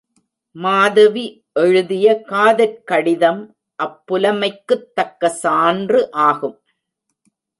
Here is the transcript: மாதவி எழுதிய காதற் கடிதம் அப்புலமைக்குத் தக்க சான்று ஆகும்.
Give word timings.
மாதவி 0.55 1.25
எழுதிய 1.53 2.21
காதற் 2.21 2.83
கடிதம் 2.83 3.41
அப்புலமைக்குத் 3.79 4.87
தக்க 4.93 5.29
சான்று 5.29 6.11
ஆகும். 6.11 6.57